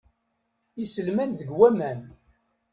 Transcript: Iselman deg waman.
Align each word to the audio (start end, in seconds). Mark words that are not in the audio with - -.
Iselman 0.83 1.31
deg 1.39 1.49
waman. 1.57 2.01